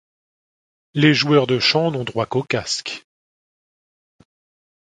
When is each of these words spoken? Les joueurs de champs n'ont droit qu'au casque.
Les 0.95 1.13
joueurs 1.13 1.45
de 1.45 1.59
champs 1.59 1.91
n'ont 1.91 2.03
droit 2.03 2.25
qu'au 2.25 2.41
casque. 2.41 3.05